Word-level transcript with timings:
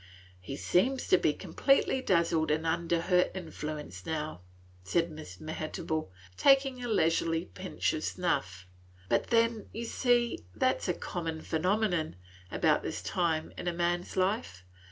He 0.39 0.55
seems 0.55 1.07
to 1.09 1.17
be 1.19 1.31
completely 1.31 2.01
dazzled 2.01 2.49
and 2.49 2.65
under 2.65 3.01
her 3.01 3.29
influence 3.35 4.03
now," 4.03 4.41
said 4.83 5.11
Miss 5.11 5.39
Mehitable, 5.39 6.09
taking 6.35 6.83
a 6.83 6.87
leisurely 6.87 7.45
pinch 7.45 7.93
of 7.93 8.03
snuff, 8.03 8.65
"but 9.09 9.27
then, 9.27 9.67
you 9.71 9.85
see, 9.85 10.43
that 10.55 10.81
's 10.81 10.87
a 10.87 10.95
common 10.95 11.43
phenomenon, 11.43 12.15
about 12.49 12.81
this 12.81 13.03
time 13.03 13.53
in 13.59 13.67
a 13.67 13.73
man's 13.73 14.17
life. 14.17 14.65